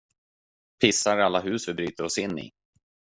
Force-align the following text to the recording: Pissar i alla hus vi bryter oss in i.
Pissar 0.85 1.13
i 1.19 1.21
alla 1.25 1.41
hus 1.47 1.67
vi 1.69 1.73
bryter 1.81 2.03
oss 2.09 2.17
in 2.23 2.37
i. 2.45 2.51